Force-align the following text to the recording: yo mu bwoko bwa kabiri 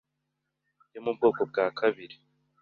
yo 0.93 0.99
mu 1.05 1.11
bwoko 1.15 1.41
bwa 1.49 1.65
kabiri 1.79 2.15